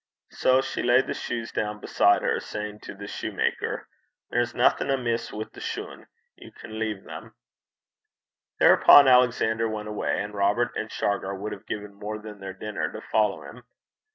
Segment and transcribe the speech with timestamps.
[0.31, 3.87] So she laid the shoes down beside her, saying to the soutar,
[4.31, 6.07] 'There's naething amiss wi' the shune.
[6.35, 7.35] Ye can lea' them.'
[8.57, 12.91] Thereupon Alexander went away, and Robert and Shargar would have given more than their dinner
[12.91, 13.61] to follow him.